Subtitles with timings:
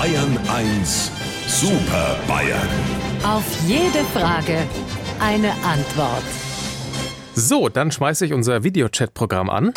[0.00, 1.12] Bayern 1
[1.46, 2.68] Super Bayern.
[3.22, 4.56] Auf jede Frage
[5.20, 6.22] eine Antwort.
[7.34, 9.74] So, dann schmeiße ich unser Videochat-Programm an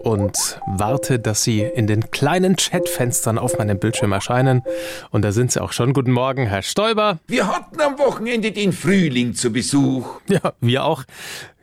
[0.00, 4.64] und warte, dass Sie in den kleinen Chatfenstern auf meinem Bildschirm erscheinen.
[5.12, 5.94] Und da sind Sie auch schon.
[5.94, 7.18] Guten Morgen, Herr Stoiber.
[7.26, 10.20] Wir hatten am Wochenende den Frühling zu Besuch.
[10.28, 11.04] Ja, wir auch.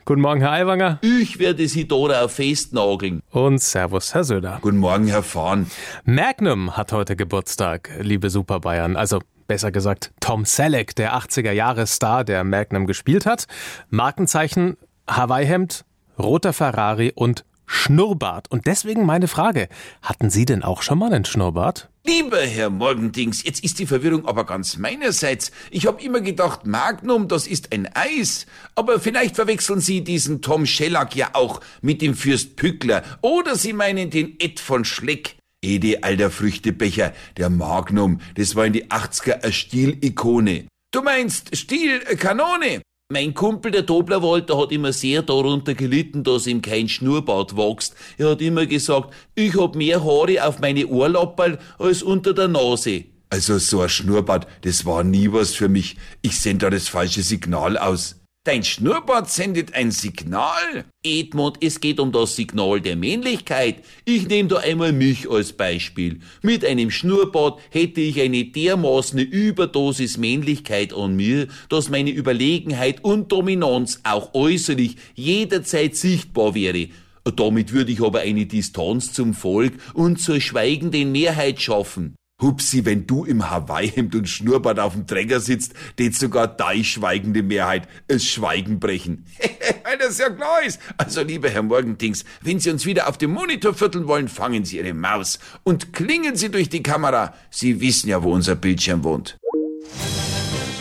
[0.08, 1.00] Guten Morgen, Herr Aiwanger.
[1.02, 3.24] Ich werde Sie darauf festnageln.
[3.32, 4.60] Und Servus, Herr Söder.
[4.62, 5.66] Guten Morgen, Herr Fahn.
[6.04, 8.98] Magnum hat heute Geburtstag, liebe Super Bayern.
[8.98, 9.18] Also
[9.48, 13.48] besser gesagt Tom Selleck, der 80er-Jahre-Star, der Magnum gespielt hat.
[13.90, 14.78] Markenzeichen
[15.10, 15.86] Hawaii-Hemd,
[16.20, 18.50] roter Ferrari und Schnurrbart.
[18.52, 19.68] Und deswegen meine Frage,
[20.02, 21.90] hatten Sie denn auch schon mal einen Schnurrbart?
[22.06, 25.52] Lieber Herr Morgendings, jetzt ist die Verwirrung aber ganz meinerseits.
[25.72, 28.46] Ich habe immer gedacht, Magnum, das ist ein Eis.
[28.76, 33.04] Aber vielleicht verwechseln Sie diesen Tom Shellac ja auch mit dem Fürst Pückler.
[33.22, 35.38] Oder Sie meinen den Ed von Schleck.
[35.64, 40.68] Ede, alter Früchtebecher, der Magnum, das war in die 80er eine Stilikone.
[40.92, 42.82] Du meinst Stilkanone?
[43.14, 47.96] Mein Kumpel, der Doblerwalter, hat immer sehr darunter gelitten, dass ihm kein Schnurrbart wächst.
[48.18, 53.04] Er hat immer gesagt, ich hab mehr Haare auf meine Ohrlapperl als unter der Nase.
[53.30, 55.98] Also so ein Schnurrbart, das war nie was für mich.
[56.24, 58.25] Ich sende da das falsche Signal aus.
[58.46, 60.86] Dein Schnurrbart sendet ein Signal?
[61.04, 63.84] Edmund, es geht um das Signal der Männlichkeit.
[64.06, 66.20] Ich nehme da einmal mich als Beispiel.
[66.44, 73.32] Mit einem Schnurrbart hätte ich eine dermaßene Überdosis Männlichkeit an mir, dass meine Überlegenheit und
[73.32, 76.90] Dominanz auch äußerlich jederzeit sichtbar wäre.
[77.36, 82.14] Damit würde ich aber eine Distanz zum Volk und zur schweigenden Mehrheit schaffen.
[82.42, 87.44] Hupsi, wenn du im Hawaii-Hemd und Schnurrbart auf dem Träger sitzt, tät sogar deine schweigende
[87.44, 89.26] Mehrheit es Schweigen brechen.
[89.84, 90.80] Weil das ja klar ist.
[90.98, 94.78] Also, lieber Herr Morgendings, wenn Sie uns wieder auf dem Monitor vierteln wollen, fangen Sie
[94.78, 97.34] Ihre Maus und klingen Sie durch die Kamera.
[97.50, 99.38] Sie wissen ja, wo unser Bildschirm wohnt.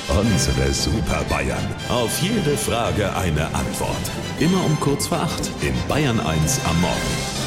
[0.08, 1.66] Unsere Super Bayern.
[1.88, 4.10] Auf jede Frage eine Antwort.
[4.41, 7.44] Immer um kurz vor acht in Bayern 1 am Morgen.